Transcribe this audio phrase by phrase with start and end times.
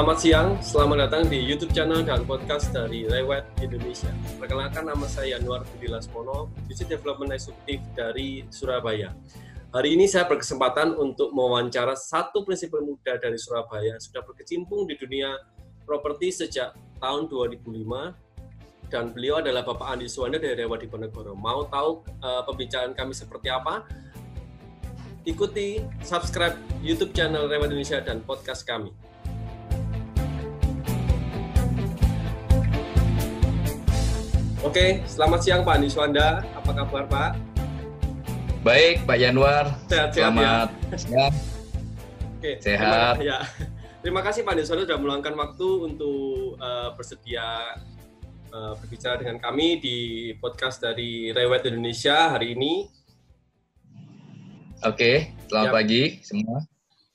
[0.00, 4.08] Selamat siang, selamat datang di YouTube channel dan podcast dari Lewat Indonesia.
[4.40, 9.12] Perkenalkan nama saya Anwar Budi Lasmono, Business Development Executive dari Surabaya.
[9.76, 15.36] Hari ini saya berkesempatan untuk mewawancara satu prinsipal muda dari Surabaya sudah berkecimpung di dunia
[15.84, 17.68] properti sejak tahun 2005
[18.88, 21.36] dan beliau adalah Bapak Andi Suwanda dari Rewa Diponegoro.
[21.36, 23.84] Mau tahu uh, pembicaraan kami seperti apa?
[25.28, 29.09] Ikuti, subscribe YouTube channel Rewa Indonesia dan podcast kami.
[34.60, 36.44] Oke, selamat siang Pak Andi Suwanda.
[36.52, 37.30] Apa kabar Pak?
[38.60, 39.72] Baik, Pak Januar.
[39.88, 40.68] Sehat-sehat Selamat
[41.00, 41.32] siang.
[42.36, 43.16] Oke, Sehat.
[43.16, 43.38] Terima, ya.
[44.04, 47.72] terima kasih Pak Andi Suwanda sudah meluangkan waktu untuk uh, bersedia
[48.52, 49.96] uh, berbicara dengan kami di
[50.36, 52.84] podcast dari Rewet Indonesia hari ini.
[54.84, 55.76] Oke, selamat Ya.
[55.76, 56.58] pagi semua.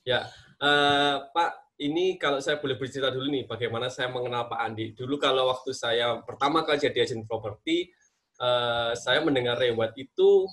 [0.05, 0.21] Ya,
[0.61, 4.95] eh, Pak, ini kalau saya boleh bercerita dulu nih, bagaimana saya mengenal Pak Andi.
[4.95, 7.91] Dulu kalau waktu saya pertama kali jadi agent properti,
[8.39, 10.47] eh, saya mendengar Rewat itu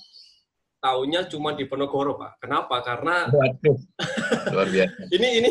[0.83, 2.43] tahunya cuma di Penogoro, Pak.
[2.43, 2.83] Kenapa?
[2.83, 3.31] Karena
[4.55, 5.15] luar biasa.
[5.15, 5.50] ini ini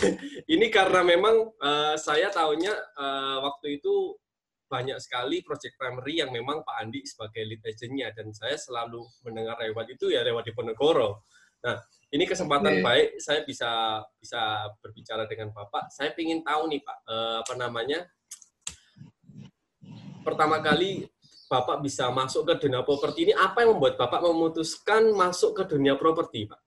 [0.58, 4.18] ini karena memang eh, saya tahunya eh, waktu itu
[4.66, 9.54] banyak sekali project primary yang memang Pak Andi sebagai lead agentnya dan saya selalu mendengar
[9.62, 11.22] Rewat itu ya Rewat di Ponegoro.
[11.62, 11.78] Nah,
[12.14, 12.84] ini kesempatan Oke.
[12.86, 15.90] baik saya bisa bisa berbicara dengan Bapak.
[15.90, 18.06] Saya ingin tahu nih Pak, eh, apa namanya?
[20.22, 21.10] Pertama kali
[21.50, 25.98] Bapak bisa masuk ke dunia properti ini apa yang membuat Bapak memutuskan masuk ke dunia
[25.98, 26.60] properti, Pak?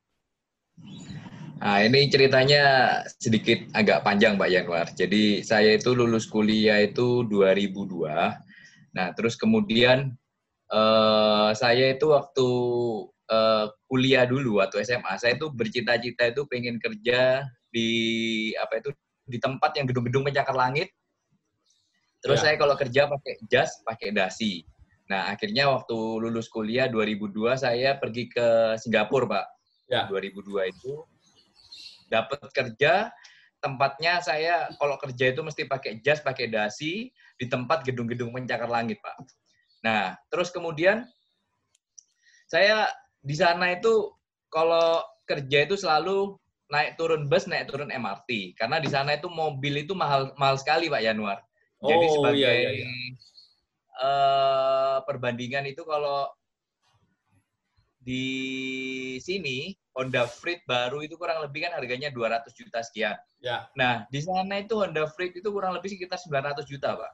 [1.57, 2.63] Nah, ini ceritanya
[3.17, 4.87] sedikit agak panjang, Pak Januar.
[4.93, 8.37] Jadi, saya itu lulus kuliah itu 2002.
[8.93, 10.13] Nah, terus kemudian
[10.69, 12.49] eh, saya itu waktu
[13.33, 17.89] eh, kuliah dulu, waktu SMA, saya itu bercita-cita itu pengen kerja di
[18.59, 18.91] apa itu
[19.27, 20.91] di tempat yang gedung-gedung pencakar langit.
[22.23, 22.51] Terus Ya.
[22.51, 24.67] saya kalau kerja pakai jas, pakai dasi.
[25.07, 29.45] Nah, akhirnya waktu lulus kuliah 2002 saya pergi ke Singapura, Pak.
[29.87, 30.03] Ya.
[30.11, 31.07] 2002 itu
[32.11, 33.11] dapat kerja
[33.63, 38.99] tempatnya saya kalau kerja itu mesti pakai jas, pakai dasi di tempat gedung-gedung pencakar langit,
[38.99, 39.15] Pak.
[39.85, 41.07] Nah, terus kemudian
[42.47, 42.91] saya
[43.27, 44.15] di sana itu
[44.47, 46.39] kalau kerja itu selalu
[46.71, 50.87] naik turun bus, naik turun MRT karena di sana itu mobil itu mahal mahal sekali,
[50.87, 51.43] Pak Januar.
[51.83, 52.87] Jadi Oh, sebagai iya, iya, iya.
[53.99, 56.31] eh, perbandingan itu kalau
[57.99, 58.25] di
[59.19, 63.19] sini Honda Freed baru itu kurang lebih kan harganya 200 juta sekian.
[63.43, 63.67] Ya.
[63.75, 67.13] Nah, di sana itu Honda Freed itu kurang lebih sekitar 900 juta, Pak.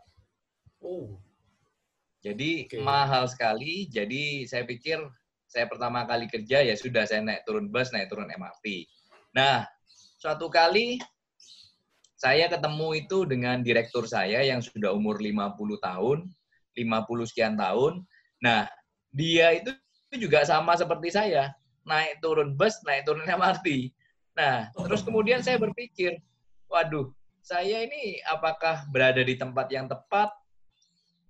[0.84, 1.18] Oh,
[2.24, 2.80] Jadi Oke.
[2.80, 3.88] mahal sekali.
[3.92, 5.00] Jadi saya pikir
[5.54, 8.90] saya pertama kali kerja ya sudah saya naik turun bus, naik turun MRT.
[9.38, 9.62] Nah,
[10.18, 10.98] suatu kali
[12.18, 16.26] saya ketemu itu dengan direktur saya yang sudah umur 50 tahun,
[16.74, 18.02] 50 sekian tahun.
[18.42, 18.66] Nah,
[19.14, 19.78] dia itu
[20.18, 21.54] juga sama seperti saya,
[21.86, 23.94] naik turun bus, naik turun MRT.
[24.34, 26.18] Nah, terus kemudian saya berpikir,
[26.66, 27.14] waduh,
[27.46, 30.34] saya ini apakah berada di tempat yang tepat?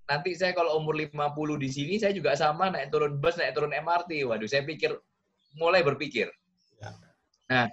[0.03, 1.16] Nanti saya kalau umur 50
[1.64, 4.28] di sini, saya juga sama naik turun bus, naik turun MRT.
[4.28, 4.91] Waduh, saya pikir,
[5.56, 6.28] mulai berpikir.
[6.81, 6.91] Ya.
[7.47, 7.66] Nah,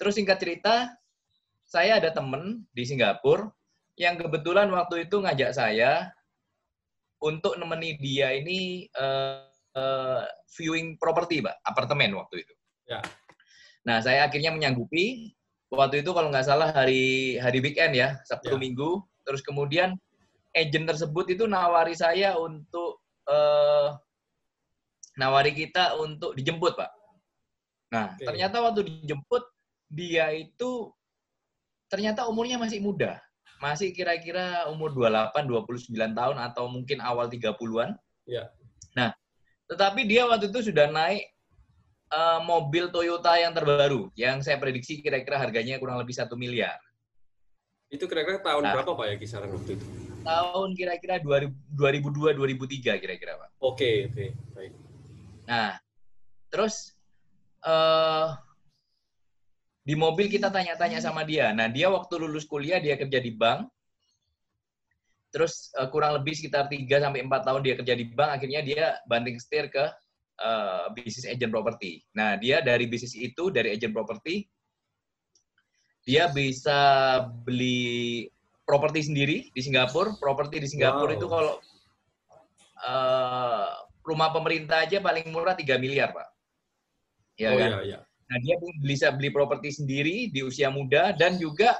[0.00, 0.88] terus singkat cerita,
[1.68, 3.52] saya ada temen di Singapura
[4.00, 6.08] yang kebetulan waktu itu ngajak saya
[7.20, 9.44] untuk nemeni dia ini eh,
[9.76, 10.24] eh,
[10.56, 12.54] viewing properti, Pak, apartemen waktu itu.
[12.88, 13.04] Ya.
[13.84, 15.36] Nah, saya akhirnya menyanggupi.
[15.70, 18.58] Waktu itu kalau nggak salah hari hari weekend ya, Sabtu Ya.
[18.58, 19.06] Minggu.
[19.22, 19.94] Terus kemudian
[20.54, 23.88] agent tersebut itu nawari saya untuk eh,
[25.18, 26.90] nawari kita untuk dijemput, Pak.
[27.90, 28.22] Nah, Oke.
[28.26, 29.42] ternyata waktu dijemput
[29.90, 30.94] dia itu
[31.90, 33.18] ternyata umurnya masih muda.
[33.60, 37.98] Masih kira-kira umur 28, 29 tahun atau mungkin awal 30-an.
[38.24, 38.48] Ya.
[38.96, 39.12] Nah,
[39.68, 41.28] tetapi dia waktu itu sudah naik
[42.10, 46.78] eh, mobil Toyota yang terbaru, yang saya prediksi kira-kira harganya kurang lebih satu miliar.
[47.90, 48.72] Itu kira-kira tahun Nah.
[48.78, 50.09] berapa Pak ya kisaran waktu itu?
[50.20, 53.48] Tahun kira-kira 2002-2003 kira-kira, Pak.
[53.60, 54.72] Oke, oke, baik.
[55.48, 55.80] Nah,
[56.52, 56.94] terus
[57.64, 58.28] eh
[59.80, 61.50] di mobil kita tanya-tanya sama dia.
[61.56, 63.66] Nah, dia waktu lulus kuliah dia kerja di bank.
[65.34, 68.84] Terus eh, kurang lebih sekitar 3 sampai 4 tahun dia kerja di bank, akhirnya dia
[69.08, 69.84] banting setir ke
[70.38, 72.04] eh, bisnis agent property.
[72.14, 74.44] Nah, dia dari bisnis itu, dari agent property,
[76.04, 76.78] dia bisa
[77.46, 78.26] beli
[78.70, 80.14] properti sendiri di Singapura.
[80.22, 81.18] Properti di Singapura Wow.
[81.18, 81.54] itu kalau
[82.86, 83.68] eh,
[84.06, 86.28] rumah pemerintah aja paling murah 3 miliar, Pak.
[87.34, 87.70] Ya oh kan?
[87.74, 87.98] iya, iya.
[88.30, 91.74] Nah, dia bisa beli properti sendiri di usia muda dan juga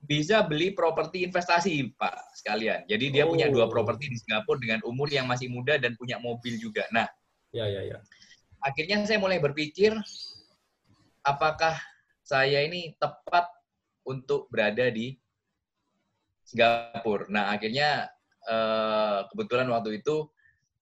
[0.00, 2.88] bisa beli properti investasi, Pak, sekalian.
[2.88, 3.36] Jadi dia oh.
[3.36, 3.70] punya dua oh.
[3.70, 6.88] properti di Singapura dengan umur yang masih muda dan punya mobil juga.
[6.88, 7.04] Nah,
[7.52, 8.00] ya ya ya.
[8.64, 9.92] Akhirnya saya mulai berpikir
[11.20, 11.76] apakah
[12.24, 13.44] saya ini tepat
[14.08, 15.19] untuk berada di
[16.50, 17.30] Singapura.
[17.30, 18.10] Nah, akhirnya
[18.50, 20.26] eh, kebetulan waktu itu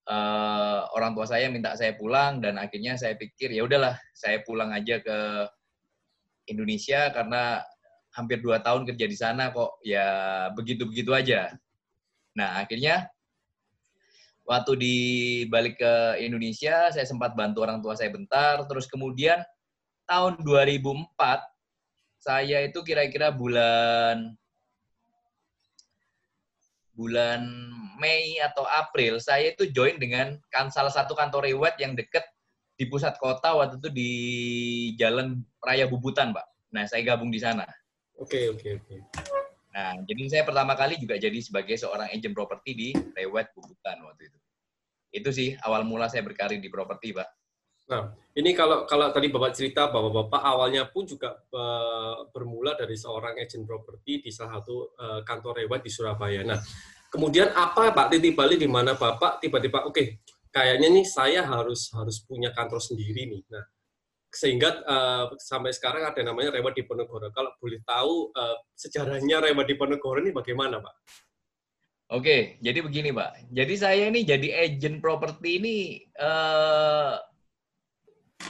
[0.09, 4.73] eh, orang tua saya minta saya pulang dan akhirnya saya pikir ya udahlah, saya pulang
[4.73, 5.17] aja ke
[6.49, 7.61] Indonesia karena
[8.17, 11.53] hampir dua tahun kerja di sana kok ya begitu-begitu aja.
[12.33, 13.05] Nah akhirnya
[14.49, 14.97] waktu di
[15.45, 19.45] balik ke Indonesia saya sempat bantu orang tua saya bentar, terus kemudian
[20.09, 21.13] tahun 2004
[22.17, 24.33] saya itu kira-kira bulan
[26.99, 27.47] bulan
[27.99, 32.23] Mei atau April saya itu join dengan kan salah satu kantor rewet yang deket
[32.79, 34.11] di pusat kota waktu itu di
[34.95, 36.47] Jalan Raya Bubutan, Pak.
[36.71, 37.67] Nah, saya gabung di sana.
[38.15, 38.95] Oke, oke, oke.
[39.75, 44.31] Nah, jadi saya pertama kali juga jadi sebagai seorang agent properti di Rewet Bubutan waktu
[44.31, 44.39] itu.
[45.11, 47.27] Itu sih awal mula saya berkarir di properti, Pak.
[47.89, 52.93] Nah, ini kalau kalau tadi Bapak cerita bahwa Bapak awalnya pun juga uh, bermula dari
[52.93, 56.45] seorang agent properti di salah satu uh, kantor Rewet di Surabaya.
[56.45, 56.61] Nah,
[57.09, 60.05] kemudian apa Pak titik balik di mana Bapak tiba-tiba oke, okay,
[60.53, 63.41] kayaknya nih saya harus harus punya kantor sendiri nih.
[63.49, 63.65] Nah,
[64.29, 67.33] sehingga uh, sampai sekarang ada namanya Rewa Diponegoro.
[67.33, 70.95] Kalau boleh tahu uh, sejarahnya Rewa Diponegoro ini bagaimana, Pak?
[72.09, 73.53] Oke, jadi begini, Pak.
[73.53, 75.77] Jadi saya ini jadi agent properti ini
[76.17, 77.17] uh,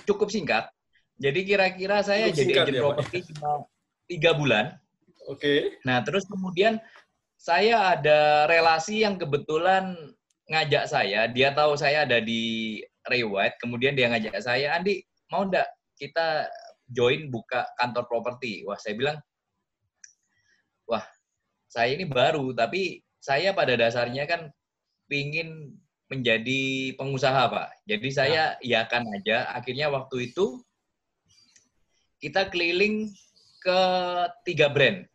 [0.05, 0.69] cukup singkat.
[1.19, 3.49] Jadi kira-kira saya cukup jadi agent ya, properti cuma
[4.07, 4.65] tiga bulan.
[5.27, 5.77] Oke.
[5.83, 6.79] Nah, terus kemudian
[7.35, 9.95] saya ada relasi yang kebetulan
[10.49, 11.29] ngajak saya.
[11.29, 15.01] Dia tahu saya ada di Rewet, kemudian dia ngajak saya, Andi,
[15.31, 15.65] mau enggak
[15.97, 16.45] kita
[16.89, 18.65] join buka kantor properti?
[18.65, 19.17] Wah, saya bilang,
[20.89, 21.05] wah,
[21.69, 24.49] saya ini baru, tapi saya pada dasarnya kan
[25.05, 25.77] pingin
[26.09, 27.85] menjadi pengusaha, Pak.
[27.85, 28.81] Jadi saya ya.
[28.81, 29.53] iakan aja.
[29.53, 30.59] Akhirnya waktu itu
[32.17, 33.13] kita keliling
[33.61, 33.81] ke
[34.43, 35.05] tiga brand.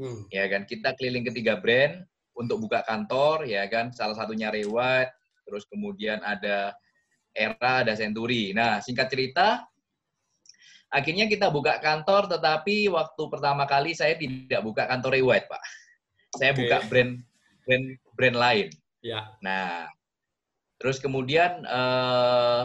[0.00, 0.24] Hmm.
[0.32, 2.02] Ya kan, kita keliling ke tiga brand
[2.32, 3.92] untuk buka kantor, ya kan.
[3.92, 5.12] Salah satunya Rewat,
[5.44, 6.72] terus kemudian ada
[7.36, 8.56] Era, ada Century.
[8.56, 9.68] Nah, singkat cerita,
[10.88, 15.62] akhirnya kita buka kantor, tetapi waktu pertama kali saya tidak buka kantor White, Pak.
[16.40, 16.60] Saya okay.
[16.64, 17.12] buka brand
[17.68, 17.86] brand
[18.16, 18.66] brand lain.
[19.04, 19.28] Ya.
[19.44, 19.92] Nah,
[20.82, 22.64] terus kemudian eh,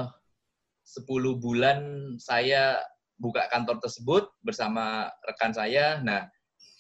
[0.88, 1.06] 10
[1.38, 1.80] bulan
[2.18, 2.81] saya
[3.22, 6.02] buka kantor tersebut bersama rekan saya.
[6.02, 6.25] Nah,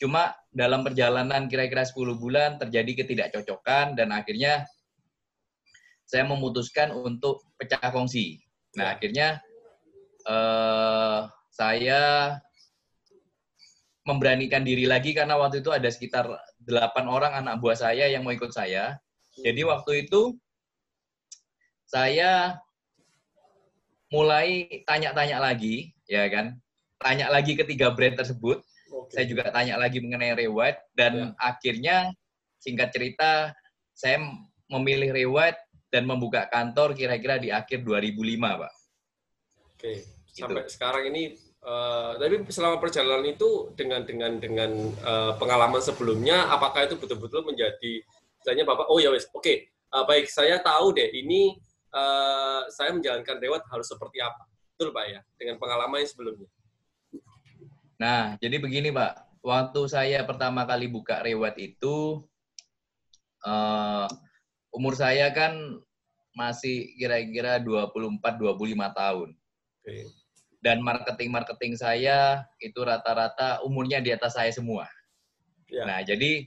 [0.01, 4.65] cuma dalam perjalanan kira-kira 10 bulan terjadi ketidakcocokan dan akhirnya
[6.07, 8.41] saya memutuskan untuk pecah kongsi.
[8.79, 8.91] Nah, ya.
[8.97, 9.27] akhirnya
[10.25, 12.01] uh, saya
[14.07, 16.31] memberanikan diri lagi karena waktu itu ada sekitar
[16.63, 18.95] delapan orang anak buah saya yang mau ikut saya.
[19.37, 20.33] Jadi waktu itu
[21.87, 22.59] saya
[24.11, 26.59] mulai tanya-tanya lagi, ya kan?
[26.99, 28.59] Tanya lagi ketiga brand tersebut.
[28.87, 29.11] Okay.
[29.11, 31.35] Saya juga tanya lagi mengenai reward dan ya.
[31.39, 31.95] akhirnya
[32.59, 33.51] singkat cerita
[33.95, 34.19] saya
[34.67, 35.55] memilih reward
[35.87, 38.73] dan membuka kantor kira-kira di akhir 2005, Pak.
[39.77, 40.43] Oke, gitu.
[40.43, 44.71] sampai sekarang ini uh, tapi selama perjalanan itu dengan dengan dengan
[45.05, 48.01] uh, pengalaman sebelumnya apakah itu betul-betul menjadi
[48.41, 51.55] misalnya Bapak oh ya wes, oke, okay, uh, baik saya tahu deh ini
[51.97, 54.45] uh, saya menjalankan rewat harus seperti apa.
[54.77, 56.49] Betul, Pak ya, dengan pengalaman yang sebelumnya.
[57.97, 59.41] Nah, jadi begini, Pak.
[59.41, 62.21] Waktu saya pertama kali buka rewat itu
[63.47, 64.05] uh,
[64.75, 65.81] umur saya kan
[66.37, 68.53] masih kira-kira 24-25
[68.93, 69.29] tahun.
[69.81, 70.05] Okay.
[70.61, 74.85] Dan marketing-marketing saya itu rata-rata umurnya di atas saya semua.
[75.71, 75.85] Yeah.
[75.89, 76.45] Nah, jadi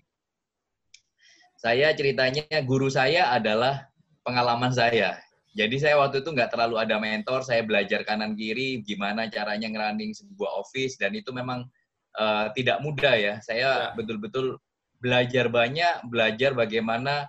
[1.59, 3.91] saya ceritanya guru saya adalah
[4.23, 5.19] pengalaman saya.
[5.51, 10.15] Jadi saya waktu itu nggak terlalu ada mentor, saya belajar kanan kiri gimana caranya ngerunning
[10.15, 11.67] sebuah office dan itu memang
[12.15, 13.35] uh, tidak mudah ya.
[13.43, 13.97] Saya ya.
[13.99, 14.99] betul-betul yeah.
[15.03, 17.27] belajar banyak, belajar bagaimana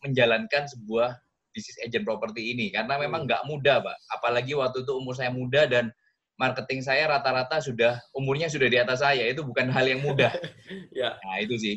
[0.00, 1.18] menjalankan sebuah
[1.50, 3.28] bisnis agent properti ini karena memang hmm.
[3.28, 3.96] nggak mudah, Pak.
[4.18, 5.90] Apalagi waktu itu umur saya muda dan
[6.38, 9.26] marketing saya rata-rata sudah umurnya sudah di atas saya.
[9.26, 10.30] Itu bukan hal yang mudah.
[10.94, 11.18] ya.
[11.18, 11.76] Nah, itu sih.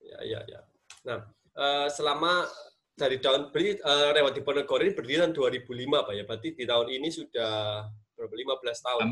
[0.00, 0.60] Ya, ya, ya.
[1.04, 1.18] Nah,
[1.54, 2.48] uh, selama
[2.92, 6.24] dari tahun beri uh, Rewat Diponegoro ini berdiri tahun 2005, Pak ya.
[6.28, 7.52] Berarti di tahun ini sudah
[8.16, 9.06] berapa 15 tahun.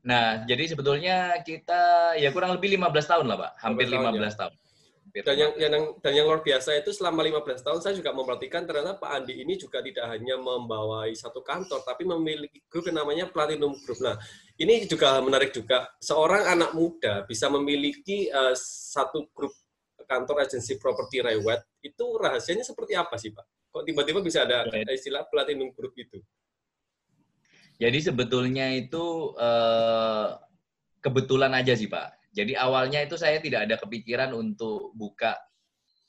[0.00, 3.52] Nah, jadi sebetulnya kita ya kurang lebih 15 tahun lah, Pak.
[3.60, 4.54] Hampir 15 tahun.
[5.10, 5.26] Ya.
[5.26, 8.62] tahun Dan yang, yang dan yang luar biasa itu selama 15 tahun saya juga memperhatikan
[8.62, 13.26] ternyata Pak Andi ini juga tidak hanya membawai satu kantor tapi memiliki grup yang namanya
[13.26, 13.98] Platinum Group.
[13.98, 14.14] Nah,
[14.54, 15.90] ini juga menarik juga.
[15.98, 19.50] Seorang anak muda bisa memiliki uh, satu grup
[20.10, 23.70] kantor agensi properti Rewet, itu rahasianya seperti apa sih, Pak?
[23.70, 26.18] Kok tiba-tiba bisa ada istilah Platinum Group itu?
[27.78, 30.34] Jadi sebetulnya itu uh,
[30.98, 35.34] kebetulan aja sih, Pak jadi awalnya itu saya tidak ada kepikiran untuk buka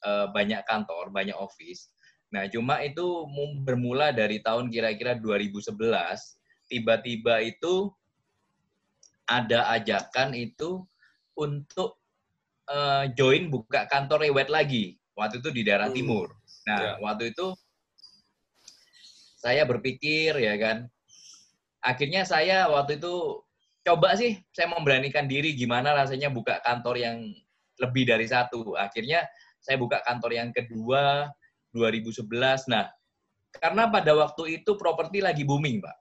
[0.06, 1.90] uh, banyak kantor, banyak office.
[2.30, 3.26] Nah, cuma itu
[3.66, 5.74] bermula dari tahun kira-kira 2011,
[6.70, 7.90] tiba-tiba itu
[9.26, 10.86] ada ajakan itu
[11.34, 11.98] untuk
[12.72, 14.96] uh, join buka kantor rewet lagi.
[15.20, 15.98] Waktu itu di daerah hmm.
[15.98, 16.32] timur.
[16.66, 16.92] Nah, ya.
[17.04, 17.52] waktu itu
[19.36, 20.88] saya berpikir ya kan.
[21.82, 23.44] Akhirnya saya waktu itu
[23.82, 27.18] coba sih saya memberanikan diri gimana rasanya buka kantor yang
[27.82, 28.78] lebih dari satu.
[28.78, 29.26] Akhirnya
[29.62, 31.30] saya buka kantor yang kedua
[31.74, 32.70] 2011.
[32.70, 32.86] Nah,
[33.58, 35.98] karena pada waktu itu properti lagi booming, Pak.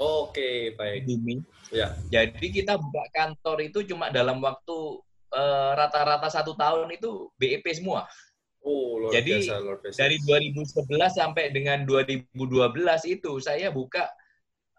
[0.00, 1.04] Oke, baik.
[1.06, 1.44] Booming.
[1.70, 1.94] Ya.
[2.08, 4.98] Jadi kita buka kantor itu cuma dalam waktu
[5.34, 8.06] eh, rata-rata uh, satu tahun itu BEP semua.
[8.60, 9.96] Oh, luar Jadi biasa, luar biasa.
[10.04, 10.84] dari 2011
[11.16, 12.36] sampai dengan 2012
[13.08, 14.04] itu saya buka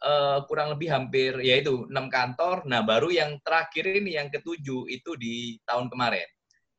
[0.05, 2.61] uh, kurang lebih hampir yaitu enam kantor.
[2.69, 6.29] Nah baru yang terakhir ini yang ketujuh itu di tahun kemarin.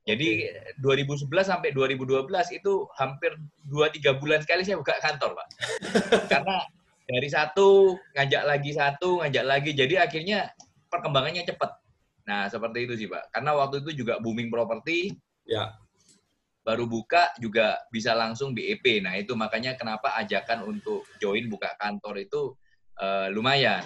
[0.03, 0.51] Jadi
[0.83, 2.27] 2011 sampai 2012
[2.59, 3.39] itu hampir
[3.71, 5.47] 2-3 bulan sekali saya buka kantor, Pak.
[6.31, 6.59] Karena
[7.07, 9.71] dari satu, ngajak lagi satu, ngajak lagi.
[9.71, 10.51] Jadi akhirnya
[10.91, 11.82] perkembangannya cepat.
[12.23, 13.33] Nah, seperti itu sih, Pak.
[13.35, 15.11] Karena waktu itu juga booming properti.
[15.43, 15.75] Ya.
[16.63, 19.03] Baru buka juga bisa langsung BEP.
[19.03, 22.55] Nah, itu makanya kenapa ajakan untuk join buka kantor itu
[23.03, 23.83] uh, lumayan.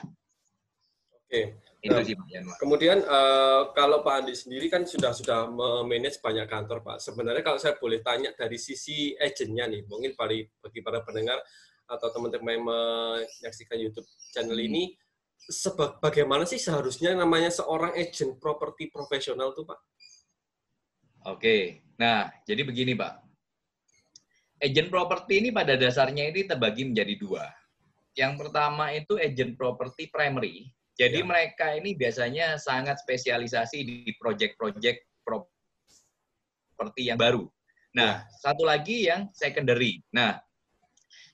[1.10, 1.58] Oke.
[1.78, 2.18] Itu nah, sih
[2.58, 6.98] Kemudian uh, kalau Pak Andi sendiri kan sudah sudah memanage banyak kantor Pak.
[7.02, 11.38] Sebenarnya kalau saya boleh tanya dari sisi agentnya nih, mungkin bagi para pendengar
[11.88, 14.66] atau teman-teman yang menyaksikan YouTube channel hmm.
[15.38, 19.80] Ini, bagaimana sih seharusnya namanya seorang agent properti profesional tuh Pak?
[21.30, 23.14] Oke, nah jadi begini Pak.
[24.58, 27.46] Agent properti ini pada dasarnya ini terbagi menjadi dua.
[28.18, 30.74] Yang pertama itu agent property primary.
[30.98, 31.28] Jadi ya.
[31.30, 37.46] mereka ini biasanya sangat spesialisasi di project-project properti yang baru.
[37.94, 38.42] Nah, ya.
[38.42, 40.02] satu lagi yang secondary.
[40.10, 40.42] Nah,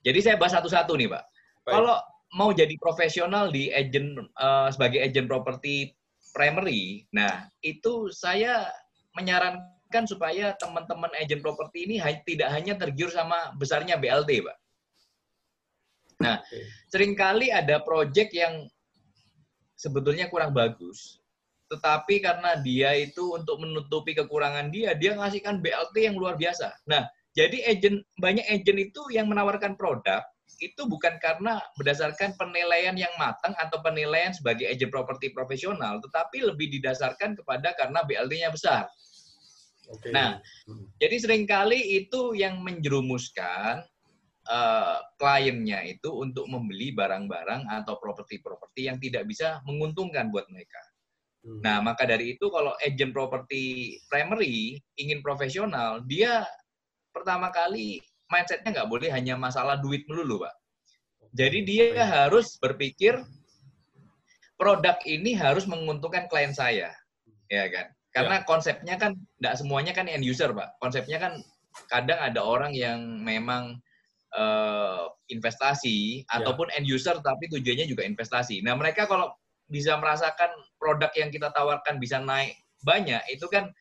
[0.03, 1.23] jadi saya bahas satu-satu nih, Pak.
[1.63, 1.73] Baik.
[1.79, 1.97] Kalau
[2.33, 5.93] mau jadi profesional di agent uh, sebagai agent properti
[6.33, 8.65] primary, nah itu saya
[9.13, 14.57] menyarankan supaya teman-teman agent properti ini tidak hanya tergiur sama besarnya BLT, Pak.
[16.25, 16.41] Nah,
[16.89, 18.65] sering kali ada proyek yang
[19.77, 21.21] sebetulnya kurang bagus,
[21.69, 26.73] tetapi karena dia itu untuk menutupi kekurangan dia, dia ngasihkan BLT yang luar biasa.
[26.89, 27.05] Nah,
[27.37, 30.25] jadi agent banyak agent itu yang menawarkan produk
[30.59, 36.69] itu bukan karena berdasarkan penilaian yang matang atau penilaian sebagai agent properti profesional, tetapi lebih
[36.79, 38.89] didasarkan kepada karena BLT-nya besar.
[39.83, 40.11] Okay.
[40.15, 40.95] Nah, hmm.
[40.99, 43.83] jadi sering kali itu yang menjerumuskan
[44.47, 50.79] uh, kliennya itu untuk membeli barang-barang atau properti-properti yang tidak bisa menguntungkan buat mereka.
[51.43, 51.59] Hmm.
[51.59, 56.47] Nah, maka dari itu kalau agent properti primary ingin profesional, dia
[57.11, 57.99] pertama kali
[58.33, 60.55] mindsetnya nggak boleh hanya masalah duit melulu, Pak.
[61.37, 63.21] Jadi dia harus berpikir
[64.57, 66.89] produk ini harus menguntungkan klien saya,
[67.49, 67.93] ya kan?
[68.13, 68.45] Karena ya.
[68.45, 70.77] konsepnya kan nggak semuanya kan end user, Pak.
[70.81, 71.33] Konsepnya kan
[71.89, 73.81] kadang ada orang yang memang
[74.37, 76.37] uh, investasi yeah.
[76.41, 78.61] ataupun end user tapi tujuannya juga investasi.
[78.61, 79.33] Nah, mereka kalau
[79.69, 82.53] bisa merasakan produk yang kita tawarkan bisa naik
[82.85, 83.73] banyak, itu kan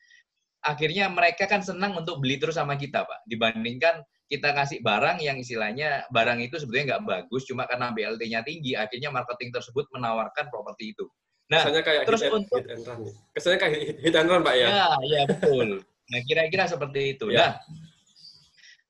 [0.63, 3.29] akhirnya mereka kan senang untuk beli terus sama kita, Pak.
[3.29, 4.01] Dibandingkan
[4.33, 9.13] kita kasih barang yang istilahnya barang itu sebetulnya nggak bagus, cuma karena BLT-nya tinggi, akhirnya
[9.13, 11.05] marketing tersebut menawarkan properti itu.
[11.53, 12.99] Nah, kesannya kayak terus hit untuk hit and run.
[13.37, 14.67] Kesannya kayak hit and run, Pak ya?
[14.73, 15.69] Ya, ya betul.
[15.85, 17.29] Nah, kira-kira seperti itu.
[17.29, 17.37] Ya.
[17.37, 17.51] Nah,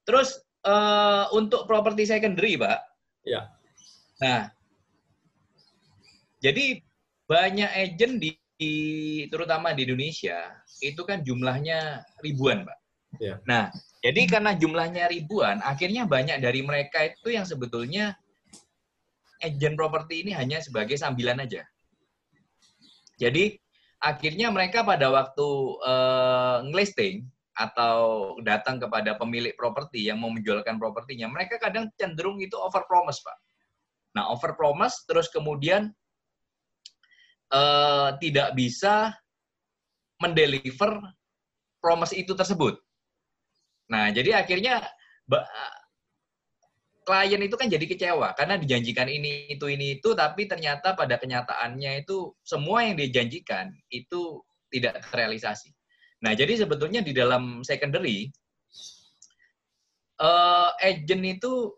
[0.07, 2.79] terus uh, untuk properti secondary, Pak.
[3.27, 3.51] Ya.
[4.23, 4.47] Nah,
[6.39, 6.79] jadi
[7.27, 8.75] banyak agent di, di
[9.27, 12.79] terutama di Indonesia itu kan jumlahnya ribuan, Pak.
[13.19, 13.43] Ya.
[13.43, 18.19] Nah, jadi karena jumlahnya ribuan, akhirnya banyak dari mereka itu yang sebetulnya
[19.39, 21.63] agent properti ini hanya sebagai sambilan aja.
[23.15, 23.55] Jadi
[24.03, 25.47] akhirnya mereka pada waktu
[25.87, 27.23] uh, ngelisting
[27.55, 33.23] atau datang kepada pemilik properti yang mau menjualkan propertinya, mereka kadang cenderung itu over promise,
[33.23, 33.37] Pak.
[34.19, 35.95] Nah, over promise terus kemudian
[37.55, 39.15] uh, tidak bisa
[40.19, 40.99] mendeliver
[41.79, 42.75] promise itu tersebut.
[43.93, 44.81] Nah, jadi akhirnya
[47.05, 52.01] klien itu kan jadi kecewa karena dijanjikan ini itu ini itu tapi ternyata pada kenyataannya
[52.01, 54.41] itu semua yang dijanjikan itu
[54.73, 55.69] tidak terrealisasi.
[56.25, 58.31] Nah, jadi sebetulnya di dalam secondary
[60.23, 61.75] uh, agent itu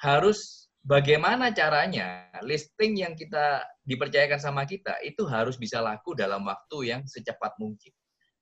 [0.00, 6.96] harus bagaimana caranya listing yang kita dipercayakan sama kita itu harus bisa laku dalam waktu
[6.96, 7.92] yang secepat mungkin.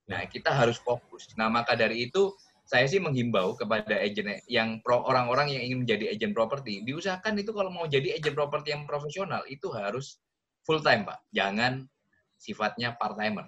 [0.05, 1.27] Nah, kita harus fokus.
[1.35, 2.31] Nah, maka dari itu
[2.65, 7.69] saya sih menghimbau kepada agent yang orang-orang yang ingin menjadi agent properti, diusahakan itu kalau
[7.69, 10.17] mau jadi agent properti yang profesional itu harus
[10.65, 11.29] full time, Pak.
[11.29, 11.85] Jangan
[12.41, 13.45] sifatnya part timer.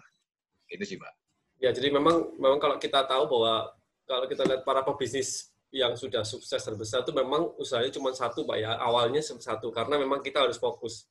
[0.70, 1.14] Itu sih, Pak.
[1.58, 3.74] Ya, jadi memang memang kalau kita tahu bahwa
[4.06, 8.58] kalau kita lihat para pebisnis yang sudah sukses terbesar itu memang usahanya cuma satu, Pak
[8.62, 8.78] ya.
[8.78, 11.10] Awalnya satu karena memang kita harus fokus.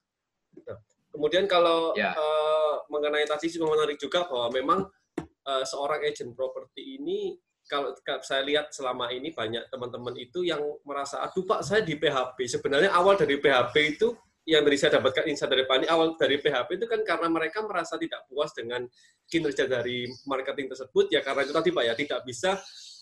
[0.62, 0.78] Nah,
[1.10, 2.14] kemudian kalau ya.
[2.14, 4.80] uh, mengenai tadi sih menarik juga bahwa memang
[5.18, 7.34] uh, seorang agent properti ini
[7.66, 7.92] kalau
[8.22, 12.46] saya lihat selama ini banyak teman-teman itu yang merasa aduh Pak saya di PHP.
[12.46, 14.14] Sebenarnya awal dari PHP itu
[14.46, 17.98] yang dari saya dapatkan insight dari Pani awal dari PHP itu kan karena mereka merasa
[17.98, 18.86] tidak puas dengan
[19.26, 22.54] kinerja dari marketing tersebut ya karena itu tadi Pak ya tidak bisa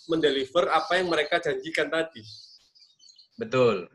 [0.08, 2.24] mendeliver apa yang mereka janjikan tadi.
[3.36, 3.88] Betul.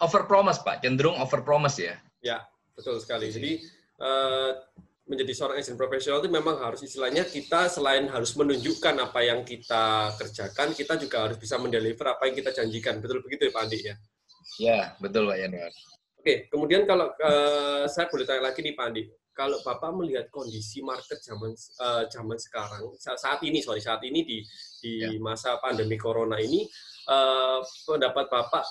[0.00, 2.00] Over promise Pak, cenderung over promise ya.
[2.24, 3.28] Ya, betul sekali.
[3.28, 3.60] Jadi
[4.00, 4.56] uh,
[5.10, 10.14] menjadi seorang agent profesional itu memang harus istilahnya kita selain harus menunjukkan apa yang kita
[10.14, 13.02] kerjakan, kita juga harus bisa mendeliver apa yang kita janjikan.
[13.02, 13.94] Betul begitu ya Pak Andi ya?
[14.62, 15.74] Ya, betul Pak Yanuar.
[16.20, 19.02] Oke, kemudian kalau uh, saya boleh tanya lagi nih Pak Andi,
[19.34, 24.38] kalau Bapak melihat kondisi market zaman uh, zaman sekarang saat ini sorry saat ini di
[24.84, 25.16] di ya.
[25.16, 26.68] masa pandemi corona ini
[27.08, 28.64] uh, pendapat Bapak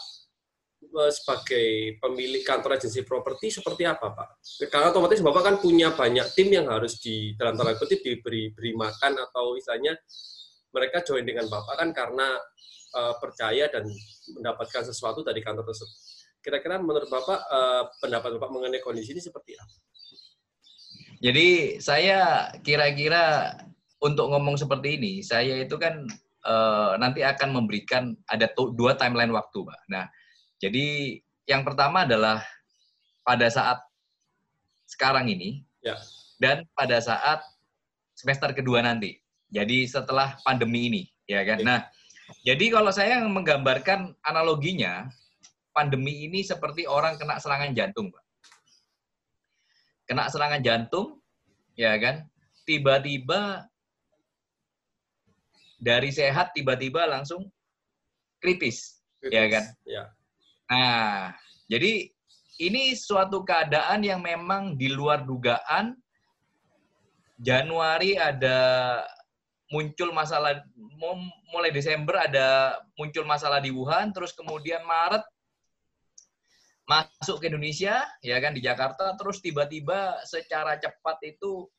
[1.11, 4.29] sebagai pemilik kantor agensi properti seperti apa, Pak?
[4.71, 8.71] Karena otomatis Bapak kan punya banyak tim yang harus di dalam tanda kutip diberi beri
[8.73, 9.99] makan atau istilahnya
[10.71, 12.27] mereka join dengan Bapak kan karena
[12.95, 13.85] uh, percaya dan
[14.39, 15.97] mendapatkan sesuatu dari kantor tersebut.
[16.39, 19.75] Kira-kira menurut Bapak uh, pendapat Bapak mengenai kondisi ini seperti apa?
[21.19, 23.51] Jadi saya kira-kira
[23.99, 26.07] untuk ngomong seperti ini, saya itu kan
[26.47, 29.79] uh, nanti akan memberikan ada dua timeline waktu, Pak.
[29.91, 30.07] Nah,
[30.59, 31.17] jadi
[31.47, 32.43] yang pertama adalah
[33.23, 33.79] pada saat
[34.85, 35.95] sekarang ini ya.
[36.37, 37.41] dan pada saat
[38.19, 39.15] semester kedua nanti.
[39.49, 41.57] Jadi setelah pandemi ini, ya kan.
[41.57, 41.65] Ya.
[41.65, 41.79] Nah,
[42.45, 45.09] jadi kalau saya menggambarkan analoginya,
[45.73, 48.23] pandemi ini seperti orang kena serangan jantung, Pak.
[50.05, 51.17] Kena serangan jantung,
[51.73, 52.29] ya kan.
[52.67, 53.65] Tiba-tiba
[55.81, 57.49] dari sehat tiba-tiba langsung
[58.43, 59.33] kritis, kritis.
[59.33, 59.63] ya kan.
[59.87, 60.03] Ya.
[60.69, 61.33] Nah,
[61.65, 62.13] jadi
[62.61, 65.97] ini suatu keadaan yang memang di luar dugaan.
[67.39, 68.99] Januari ada
[69.71, 70.59] muncul masalah,
[71.49, 75.23] mulai Desember ada muncul masalah di Wuhan, terus kemudian Maret
[76.89, 81.69] masuk ke Indonesia, ya kan di Jakarta, terus tiba-tiba secara cepat itu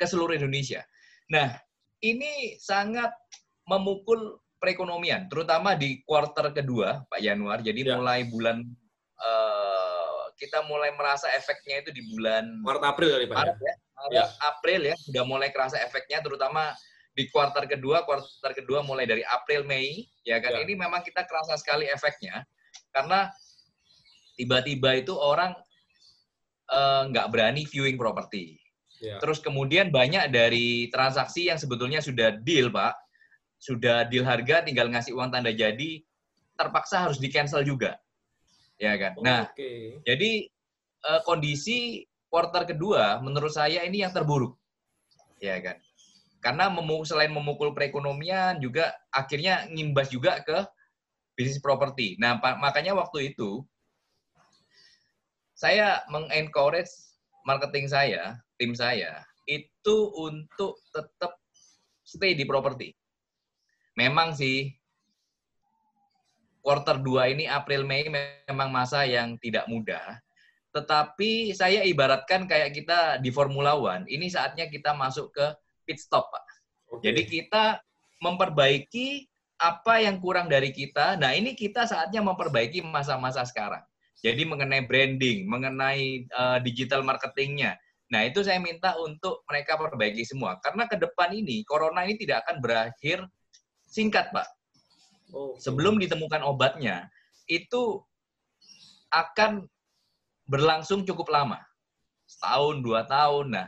[0.00, 0.82] ke seluruh Indonesia.
[1.28, 1.54] Nah,
[2.00, 3.12] ini sangat
[3.68, 7.62] memukul perekonomian, terutama di kuarter kedua, Pak Januar.
[7.62, 7.94] Jadi ya.
[7.94, 8.62] mulai bulan
[9.18, 13.34] uh, kita mulai merasa efeknya itu di bulan Maret April kali Pak.
[13.34, 13.42] Ya?
[13.42, 13.74] Maret ya.
[13.98, 14.24] Maret, ya.
[14.46, 16.74] April ya, sudah mulai kerasa efeknya terutama
[17.18, 20.54] di kuarter kedua, kuarter kedua mulai dari April Mei, ya kan.
[20.54, 20.62] Ya.
[20.62, 22.46] Ini memang kita kerasa sekali efeknya
[22.94, 23.26] karena
[24.38, 25.50] tiba-tiba itu orang
[26.70, 28.62] eh, nggak uh, berani viewing properti.
[29.02, 29.18] Ya.
[29.18, 32.94] Terus kemudian banyak dari transaksi yang sebetulnya sudah deal, Pak,
[33.58, 36.02] sudah deal harga tinggal ngasih uang tanda jadi
[36.54, 37.98] terpaksa harus di cancel juga.
[38.78, 39.18] Ya kan?
[39.18, 39.98] Nah okay.
[40.06, 40.46] jadi
[41.06, 44.54] uh, kondisi quarter kedua menurut saya ini yang terburuk.
[45.42, 45.78] Ya kan?
[46.38, 50.62] Karena memukul, selain memukul perekonomian juga akhirnya ngimbas juga ke
[51.34, 52.14] bisnis properti.
[52.22, 53.66] Nah makanya waktu itu
[55.58, 56.90] saya mengencourage
[57.42, 61.34] marketing saya tim saya itu untuk tetap
[62.06, 62.94] stay di properti
[63.98, 64.70] memang sih
[66.62, 70.22] quarter 2 ini April Mei memang masa yang tidak mudah.
[70.70, 75.46] Tetapi saya ibaratkan kayak kita di Formula One, ini saatnya kita masuk ke
[75.82, 76.44] pit stop, Pak.
[76.86, 77.10] Okay.
[77.10, 77.64] Jadi kita
[78.22, 79.26] memperbaiki
[79.58, 81.18] apa yang kurang dari kita.
[81.18, 83.82] Nah, ini kita saatnya memperbaiki masa-masa sekarang.
[84.22, 87.74] Jadi mengenai branding, mengenai uh, digital marketingnya.
[88.12, 90.60] Nah, itu saya minta untuk mereka perbaiki semua.
[90.62, 93.24] Karena ke depan ini, corona ini tidak akan berakhir
[93.88, 94.46] singkat, Pak.
[95.32, 95.56] Oh.
[95.56, 97.08] Sebelum ditemukan obatnya,
[97.48, 98.04] itu
[99.08, 99.64] akan
[100.48, 101.60] berlangsung cukup lama.
[102.28, 103.56] Setahun, dua tahun.
[103.56, 103.66] Nah,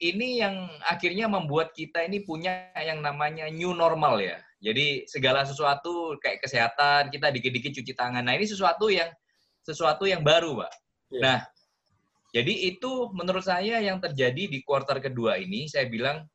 [0.00, 4.40] ini yang akhirnya membuat kita ini punya yang namanya new normal ya.
[4.60, 8.24] Jadi segala sesuatu kayak kesehatan kita dikit-dikit cuci tangan.
[8.24, 9.08] Nah ini sesuatu yang
[9.64, 10.72] sesuatu yang baru, Pak.
[11.12, 11.20] Yeah.
[11.24, 11.38] Nah,
[12.32, 15.68] jadi itu menurut saya yang terjadi di kuartal kedua ini.
[15.68, 16.28] Saya bilang,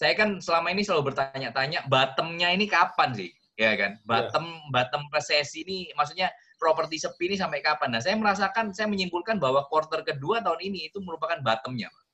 [0.00, 3.28] saya kan selama ini selalu bertanya-tanya, bottomnya ini kapan sih,
[3.60, 4.00] ya kan?
[4.08, 4.72] Bottom yeah.
[4.72, 7.92] bottom resesi ini, maksudnya properti sepi ini sampai kapan?
[7.92, 11.92] Nah, saya merasakan, saya menyimpulkan bahwa kuartal kedua tahun ini itu merupakan bottomnya.
[11.92, 12.04] Pak.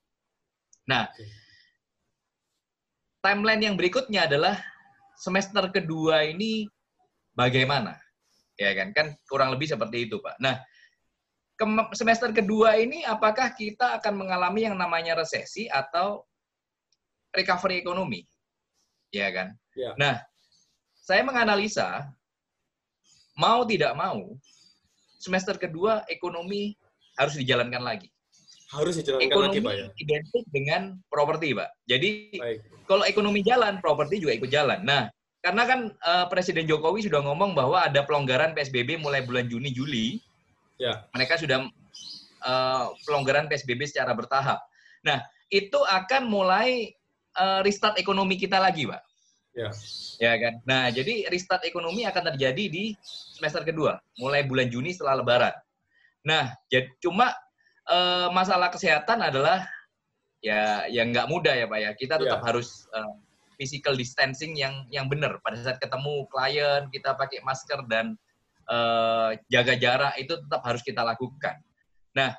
[0.91, 1.03] Nah,
[3.23, 4.59] timeline yang berikutnya adalah
[5.15, 6.67] semester kedua ini
[7.39, 7.95] bagaimana?
[8.59, 10.43] Ya kan, kan kurang lebih seperti itu, Pak.
[10.43, 10.59] Nah,
[11.95, 16.27] semester kedua ini apakah kita akan mengalami yang namanya resesi atau
[17.37, 18.25] recovery ekonomi?
[19.13, 19.53] Ya kan?
[19.77, 19.93] Ya.
[20.01, 20.25] Nah,
[21.05, 22.09] saya menganalisa
[23.37, 24.35] mau tidak mau
[25.21, 26.75] semester kedua ekonomi
[27.17, 28.09] harus dijalankan lagi
[28.75, 29.87] harus dijalankan ekonomi lagi, Pak ya.
[30.03, 31.69] identik dengan properti, Pak.
[31.87, 32.59] Jadi Baik.
[32.91, 34.83] kalau ekonomi jalan, properti juga ikut jalan.
[34.83, 35.07] Nah,
[35.41, 40.19] karena kan uh, Presiden Jokowi sudah ngomong bahwa ada pelonggaran PSBB mulai bulan Juni Juli.
[40.83, 41.07] Ya.
[41.15, 41.71] Mereka sudah
[42.43, 44.59] uh, pelonggaran PSBB secara bertahap.
[45.07, 45.23] Nah,
[45.55, 46.91] itu akan mulai
[47.39, 49.03] uh, restart ekonomi kita lagi, Pak.
[49.57, 49.71] Ya.
[50.21, 50.55] Ya kan.
[50.69, 55.55] Nah, jadi restart ekonomi akan terjadi di semester kedua, mulai bulan Juni setelah Lebaran.
[56.25, 57.33] Nah, jadi cuma
[57.89, 59.65] uh, masalah kesehatan adalah
[60.45, 62.47] ya yang nggak mudah ya pak ya kita tetap yeah.
[62.47, 63.17] harus uh,
[63.57, 68.15] physical distancing yang yang benar pada saat ketemu klien kita pakai masker dan
[68.69, 71.57] uh, jaga jarak itu tetap harus kita lakukan.
[72.13, 72.37] Nah,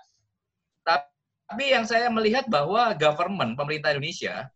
[0.85, 4.51] tapi yang saya melihat bahwa government pemerintah Indonesia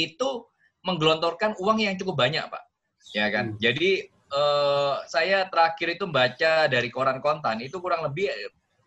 [0.00, 0.48] itu
[0.86, 2.64] menggelontorkan uang yang cukup banyak pak,
[3.12, 3.52] ya kan.
[3.52, 3.58] Hmm.
[3.60, 8.32] Jadi uh, saya terakhir itu baca dari koran kontan itu kurang lebih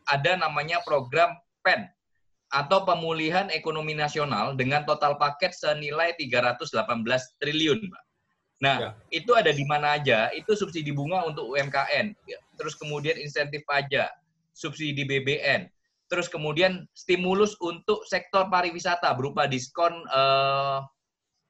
[0.10, 1.88] ada namanya program PEN
[2.54, 6.86] atau pemulihan ekonomi nasional dengan total paket senilai 318
[7.42, 8.04] triliun, Pak.
[8.62, 8.90] Nah, ya.
[9.10, 10.30] itu ada di mana aja?
[10.32, 12.40] Itu subsidi bunga untuk UMKM, ya.
[12.56, 14.08] terus kemudian insentif pajak,
[14.54, 15.66] subsidi BBN,
[16.08, 20.80] terus kemudian stimulus untuk sektor pariwisata berupa diskon eh,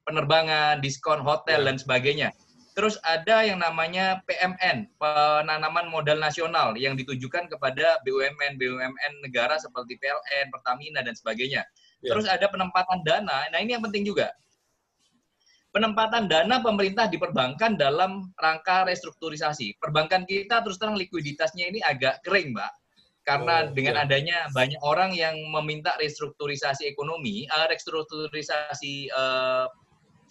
[0.04, 1.68] penerbangan, diskon hotel ya.
[1.72, 2.30] dan sebagainya.
[2.74, 10.02] Terus ada yang namanya PMN, penanaman modal nasional yang ditujukan kepada BUMN BUMN negara seperti
[10.02, 11.62] PLN, Pertamina dan sebagainya.
[12.02, 12.10] Ya.
[12.18, 13.46] Terus ada penempatan dana.
[13.54, 14.34] Nah, ini yang penting juga.
[15.70, 19.78] Penempatan dana pemerintah diperbankan dalam rangka restrukturisasi.
[19.78, 22.74] Perbankan kita terus terang likuiditasnya ini agak kering, Mbak.
[23.24, 24.06] Karena oh, dengan ya.
[24.06, 29.66] adanya banyak orang yang meminta restrukturisasi ekonomi, uh, restrukturisasi uh,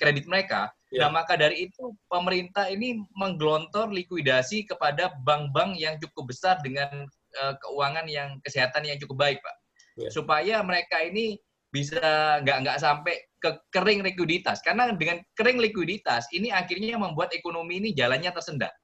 [0.02, 0.74] kredit mereka.
[0.90, 1.06] Ya.
[1.06, 7.06] Nah, maka dari itu pemerintah ini menggelontor likuidasi kepada bank-bank yang cukup besar dengan
[7.38, 9.56] uh, keuangan yang kesehatan yang cukup baik, Pak.
[10.02, 10.10] Ya.
[10.10, 11.38] Supaya mereka ini
[11.72, 12.02] bisa
[12.44, 14.60] nggak nggak sampai ke kering likuiditas.
[14.60, 18.74] Karena dengan kering likuiditas ini akhirnya membuat ekonomi ini jalannya tersendat.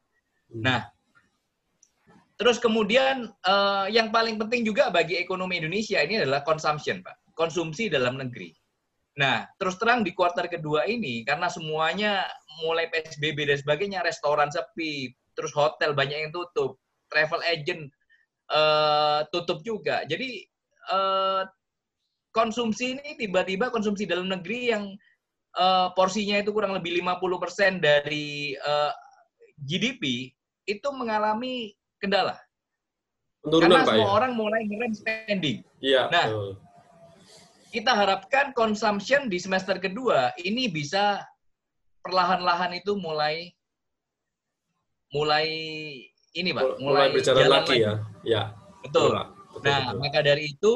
[0.49, 0.65] Hmm.
[0.65, 0.81] Nah,
[2.41, 7.37] terus kemudian uh, yang paling penting juga bagi ekonomi Indonesia ini adalah consumption, Pak.
[7.37, 8.58] Konsumsi dalam negeri.
[9.19, 12.23] Nah, terus terang di kuartal kedua ini, karena semuanya
[12.63, 16.79] mulai PSBB dan sebagainya, restoran sepi, terus hotel banyak yang tutup,
[17.11, 17.91] travel agent
[18.55, 20.07] uh, tutup juga.
[20.07, 20.47] Jadi,
[20.95, 21.43] uh,
[22.31, 24.95] konsumsi ini tiba-tiba konsumsi dalam negeri yang
[25.59, 28.95] uh, porsinya itu kurang lebih 50% dari uh,
[29.67, 30.31] GDP,
[30.71, 32.39] itu mengalami kendala.
[33.43, 34.15] Penurunan, Karena Pak, semua ya?
[34.15, 35.59] orang mulai ngerem spending.
[35.83, 36.68] Iya, nah, betul
[37.69, 41.21] kita harapkan consumption di semester kedua ini bisa
[42.01, 43.53] perlahan-lahan itu mulai
[45.13, 45.49] mulai
[46.37, 48.43] ini pak mulai, mulai berjalan lagi, lagi ya ya
[48.85, 50.01] betul, nah betul.
[50.01, 50.75] maka dari itu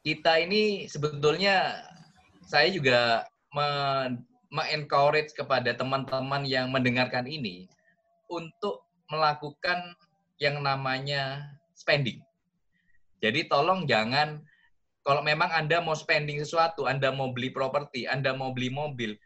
[0.00, 1.84] kita ini sebetulnya
[2.48, 3.28] saya juga
[4.50, 7.68] me-encourage kepada teman-teman yang mendengarkan ini
[8.26, 9.94] untuk melakukan
[10.40, 11.44] yang namanya
[11.76, 12.22] spending.
[13.20, 14.40] Jadi tolong jangan
[15.00, 19.16] kalau memang Anda mau spending sesuatu, Anda mau beli properti, Anda mau beli mobil,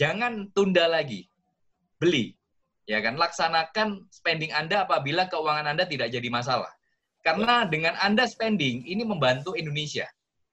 [0.00, 1.28] jangan tunda lagi.
[2.00, 2.32] Beli.
[2.84, 3.16] Ya kan?
[3.16, 6.72] Laksanakan spending Anda apabila keuangan Anda tidak jadi masalah.
[7.24, 10.04] Karena dengan Anda spending, ini membantu Indonesia.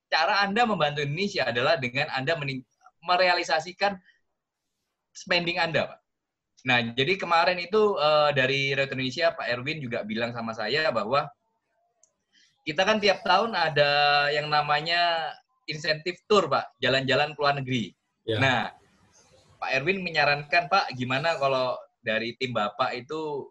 [0.07, 2.39] Cara Anda membantu Indonesia adalah dengan Anda
[3.03, 3.99] merealisasikan
[5.11, 5.99] spending Anda, Pak.
[6.61, 11.27] Nah, jadi kemarin itu uh, dari Retro Indonesia, Pak Erwin juga bilang sama saya bahwa
[12.61, 15.33] kita kan tiap tahun ada yang namanya
[15.65, 17.93] insentif tour, Pak, jalan-jalan ke luar negeri.
[18.25, 18.37] Ya.
[18.37, 18.61] Nah,
[19.57, 23.49] Pak Erwin menyarankan, Pak, gimana kalau dari tim Bapak itu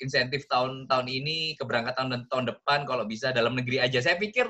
[0.00, 4.00] insentif tahun-tahun ini, keberangkatan dan tahun depan kalau bisa dalam negeri aja.
[4.00, 4.48] Saya pikir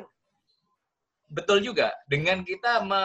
[1.30, 3.02] betul juga dengan kita me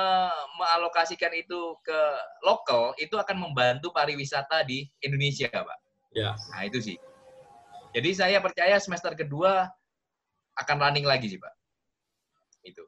[0.58, 2.00] mealokasikan itu ke
[2.42, 5.80] lokal itu akan membantu pariwisata di Indonesia, Pak.
[6.16, 6.38] Ya.
[6.56, 6.98] Nah, itu sih.
[7.96, 9.72] Jadi saya percaya semester kedua
[10.56, 11.54] akan running lagi sih, Pak.
[12.64, 12.84] Itu.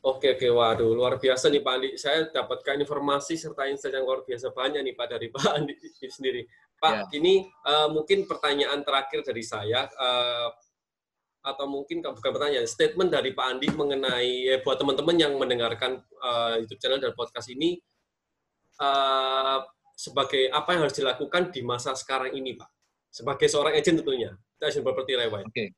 [0.00, 0.48] Oke, oke.
[0.48, 1.88] Waduh, luar biasa nih Pak Andi.
[2.00, 5.74] Saya dapatkan informasi serta insight yang luar biasa banyak nih Pak dari Pak Andi
[6.08, 6.48] sendiri.
[6.80, 7.20] Pak, ya.
[7.20, 9.84] ini uh, mungkin pertanyaan terakhir dari saya.
[10.00, 10.48] Uh,
[11.40, 16.60] atau mungkin bukan pertanyaan, statement dari Pak Andi mengenai eh, buat teman-teman yang mendengarkan uh,
[16.60, 17.80] YouTube channel dan podcast ini
[18.76, 19.64] uh,
[19.96, 22.68] sebagai apa yang harus dilakukan di masa sekarang ini, Pak?
[23.08, 25.48] Sebagai seorang agent tentunya, agent property lewat.
[25.48, 25.52] Oke.
[25.52, 25.68] Okay.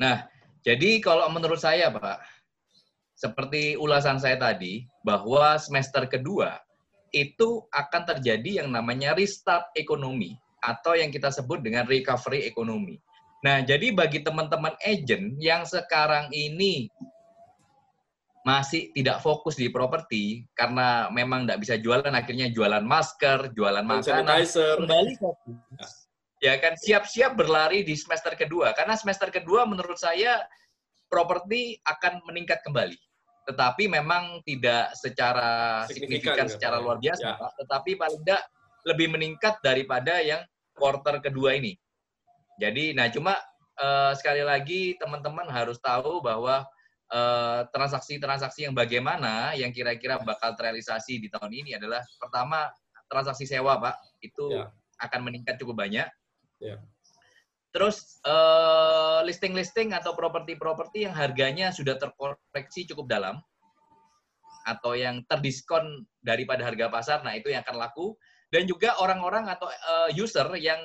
[0.00, 0.24] Nah,
[0.64, 2.24] jadi kalau menurut saya, Pak,
[3.12, 6.56] seperti ulasan saya tadi, bahwa semester kedua
[7.12, 12.96] itu akan terjadi yang namanya restart ekonomi atau yang kita sebut dengan recovery ekonomi.
[13.44, 16.88] Nah, jadi bagi teman-teman agent yang sekarang ini
[18.40, 24.48] masih tidak fokus di properti karena memang tidak bisa jualan, akhirnya jualan masker, jualan makanan,
[24.48, 25.99] kembali fokus.
[26.40, 28.72] Ya kan, siap-siap berlari di semester kedua.
[28.72, 30.40] Karena semester kedua menurut saya
[31.12, 32.96] properti akan meningkat kembali.
[33.44, 37.36] Tetapi memang tidak secara signifikan, signifikan secara luar biasa, ya.
[37.36, 37.50] Pak.
[37.60, 38.42] Tetapi paling tidak
[38.88, 40.40] lebih meningkat daripada yang
[40.72, 41.76] quarter kedua ini.
[42.56, 43.36] Jadi, nah cuma
[43.80, 46.64] uh, sekali lagi teman-teman harus tahu bahwa
[47.10, 52.70] eh, transaksi-transaksi uh, yang bagaimana yang kira-kira bakal terrealisasi di tahun ini adalah pertama
[53.10, 54.70] transaksi sewa, Pak, itu ya.
[55.02, 56.06] akan meningkat cukup banyak.
[56.60, 56.76] Ya.
[57.70, 63.38] Terus uh, listing-listing atau properti-properti yang harganya sudah terkoreksi cukup dalam
[64.66, 68.14] atau yang terdiskon daripada harga pasar, nah itu yang akan laku.
[68.50, 70.82] Dan juga orang-orang atau uh, user yang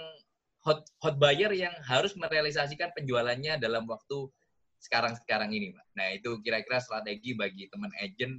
[0.62, 4.30] hot hot buyer yang harus merealisasikan penjualannya dalam waktu
[4.78, 5.86] sekarang-sekarang ini, Pak.
[5.98, 8.38] Nah, itu kira-kira strategi bagi teman agent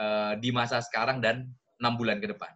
[0.00, 1.44] uh, di masa sekarang dan
[1.76, 2.52] enam bulan ke depan.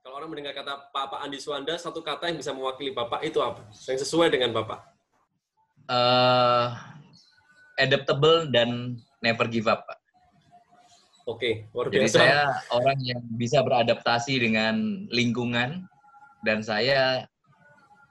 [0.00, 3.36] Kalau orang mendengar kata Pak, Pak Andi Suwanda, satu kata yang bisa mewakili Bapak itu
[3.44, 3.60] apa?
[3.84, 4.80] Yang sesuai dengan Bapak?
[5.84, 6.72] Uh,
[7.76, 10.00] adaptable dan never give up, Pak.
[11.28, 12.00] Oke, luar biasa.
[12.00, 12.40] Jadi saya
[12.72, 15.84] orang yang bisa beradaptasi dengan lingkungan
[16.48, 17.28] dan saya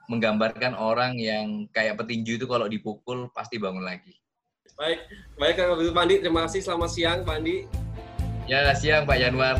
[0.06, 4.14] menggambarkan orang yang kayak petinju itu kalau dipukul pasti bangun lagi.
[4.78, 5.54] Baik, baik
[5.90, 6.62] Pak Andi, terima kasih.
[6.62, 7.66] Selamat siang Pak Andi.
[8.46, 9.58] Ya, siang Pak Januar.